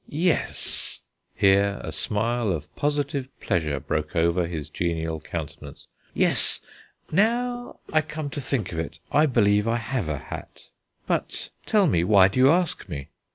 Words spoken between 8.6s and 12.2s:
of it, I believe I have a hat. But, tell me,